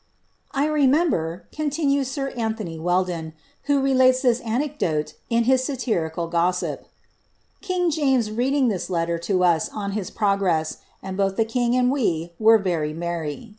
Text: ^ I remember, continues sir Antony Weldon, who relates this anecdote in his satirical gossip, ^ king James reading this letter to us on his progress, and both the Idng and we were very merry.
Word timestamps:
^ 0.00 0.02
I 0.52 0.64
remember, 0.66 1.46
continues 1.52 2.10
sir 2.10 2.28
Antony 2.30 2.78
Weldon, 2.78 3.34
who 3.64 3.82
relates 3.82 4.22
this 4.22 4.40
anecdote 4.40 5.12
in 5.28 5.44
his 5.44 5.62
satirical 5.62 6.26
gossip, 6.26 6.84
^ 6.84 6.84
king 7.60 7.90
James 7.90 8.30
reading 8.30 8.68
this 8.68 8.88
letter 8.88 9.18
to 9.18 9.44
us 9.44 9.68
on 9.68 9.92
his 9.92 10.08
progress, 10.10 10.78
and 11.02 11.18
both 11.18 11.36
the 11.36 11.44
Idng 11.44 11.74
and 11.74 11.90
we 11.90 12.32
were 12.38 12.56
very 12.56 12.94
merry. 12.94 13.56